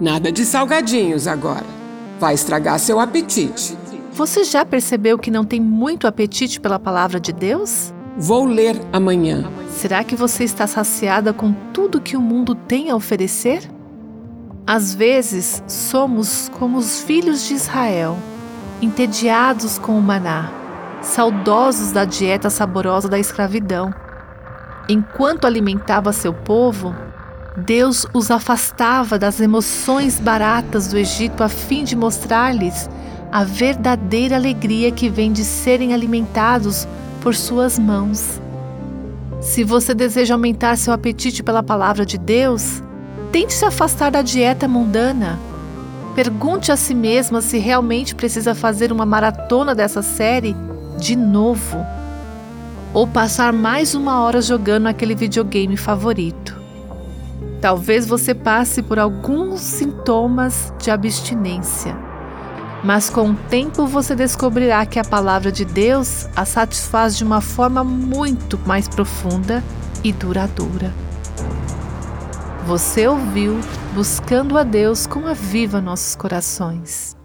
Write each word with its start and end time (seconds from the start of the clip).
Nada 0.00 0.32
de 0.32 0.44
salgadinhos 0.44 1.28
agora. 1.28 1.64
Vai 2.18 2.34
estragar 2.34 2.80
seu 2.80 2.98
apetite. 2.98 3.76
Você 4.12 4.42
já 4.42 4.64
percebeu 4.64 5.16
que 5.16 5.30
não 5.30 5.44
tem 5.44 5.60
muito 5.60 6.06
apetite 6.08 6.60
pela 6.60 6.80
palavra 6.80 7.20
de 7.20 7.32
Deus? 7.32 7.94
Vou 8.16 8.44
ler 8.44 8.76
amanhã. 8.92 9.48
Será 9.70 10.02
que 10.02 10.16
você 10.16 10.42
está 10.44 10.66
saciada 10.66 11.32
com 11.32 11.52
tudo 11.72 12.00
que 12.00 12.16
o 12.16 12.20
mundo 12.20 12.54
tem 12.54 12.90
a 12.90 12.96
oferecer? 12.96 13.68
Às 14.66 14.94
vezes, 14.94 15.62
somos 15.68 16.50
como 16.58 16.78
os 16.78 17.00
filhos 17.00 17.46
de 17.46 17.54
Israel, 17.54 18.16
entediados 18.82 19.78
com 19.78 19.96
o 19.96 20.02
maná, 20.02 20.50
saudosos 21.02 21.92
da 21.92 22.04
dieta 22.04 22.50
saborosa 22.50 23.08
da 23.08 23.18
escravidão. 23.18 23.94
Enquanto 24.88 25.46
alimentava 25.46 26.12
seu 26.12 26.32
povo, 26.32 26.94
Deus 27.56 28.04
os 28.12 28.32
afastava 28.32 29.16
das 29.16 29.38
emoções 29.40 30.18
baratas 30.18 30.88
do 30.88 30.98
Egito 30.98 31.44
a 31.44 31.48
fim 31.48 31.84
de 31.84 31.94
mostrar-lhes 31.94 32.90
a 33.30 33.44
verdadeira 33.44 34.34
alegria 34.34 34.90
que 34.90 35.08
vem 35.08 35.32
de 35.32 35.44
serem 35.44 35.94
alimentados 35.94 36.86
por 37.20 37.34
suas 37.34 37.78
mãos. 37.78 38.40
Se 39.40 39.62
você 39.62 39.94
deseja 39.94 40.34
aumentar 40.34 40.76
seu 40.76 40.92
apetite 40.92 41.44
pela 41.44 41.62
palavra 41.62 42.04
de 42.04 42.18
Deus, 42.18 42.82
tente 43.30 43.52
se 43.52 43.64
afastar 43.64 44.10
da 44.10 44.20
dieta 44.20 44.66
mundana. 44.66 45.38
Pergunte 46.16 46.72
a 46.72 46.76
si 46.76 46.94
mesma 46.94 47.40
se 47.40 47.58
realmente 47.58 48.16
precisa 48.16 48.54
fazer 48.54 48.90
uma 48.90 49.06
maratona 49.06 49.76
dessa 49.76 50.02
série 50.02 50.56
de 50.98 51.14
novo 51.14 51.84
ou 52.92 53.06
passar 53.06 53.52
mais 53.52 53.94
uma 53.94 54.20
hora 54.22 54.40
jogando 54.40 54.86
aquele 54.88 55.14
videogame 55.14 55.76
favorito. 55.76 56.63
Talvez 57.64 58.06
você 58.06 58.34
passe 58.34 58.82
por 58.82 58.98
alguns 58.98 59.62
sintomas 59.62 60.70
de 60.78 60.90
abstinência 60.90 61.96
mas 62.84 63.08
com 63.08 63.30
o 63.30 63.34
tempo 63.34 63.86
você 63.86 64.14
descobrirá 64.14 64.84
que 64.84 64.98
a 64.98 65.04
palavra 65.04 65.50
de 65.50 65.64
Deus 65.64 66.28
a 66.36 66.44
satisfaz 66.44 67.16
de 67.16 67.24
uma 67.24 67.40
forma 67.40 67.82
muito 67.82 68.60
mais 68.66 68.86
profunda 68.86 69.64
e 70.04 70.12
duradoura. 70.12 70.92
Você 72.66 73.08
ouviu 73.08 73.58
Buscando 73.94 74.58
a 74.58 74.62
Deus 74.62 75.06
com 75.06 75.26
a 75.26 75.32
Viva 75.32 75.80
Nossos 75.80 76.14
Corações. 76.14 77.16